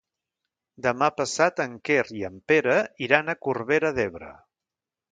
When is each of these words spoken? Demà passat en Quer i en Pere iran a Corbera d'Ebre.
Demà 0.85 1.09
passat 1.17 1.61
en 1.67 1.77
Quer 1.91 2.01
i 2.23 2.27
en 2.31 2.41
Pere 2.53 2.81
iran 3.09 3.31
a 3.31 3.39
Corbera 3.49 3.95
d'Ebre. 4.01 4.35